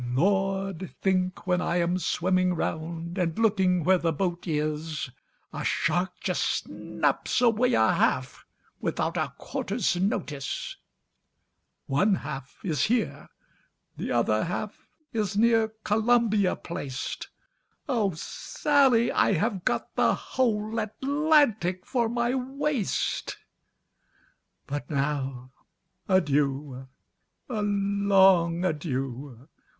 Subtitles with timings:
[0.15, 0.95] "Lord!
[0.99, 5.11] think when I am swimming round, And looking where the boat is,
[5.53, 8.43] A shark just snaps away a half,
[8.79, 10.75] Without a 'quarter's notice.'
[11.85, 13.29] "One half is here,
[13.95, 17.27] the other half Is near Columbia placed;
[17.87, 18.13] Oh!
[18.15, 23.37] Sally, I have got the whole Atlantic for my waist.
[24.65, 25.51] "But now,
[26.09, 26.87] adieu
[27.47, 29.47] a long adieu!